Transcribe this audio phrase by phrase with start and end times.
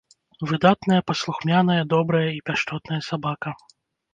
[0.51, 3.55] Выдатная паслухмяная, добрая і пяшчотная сабака.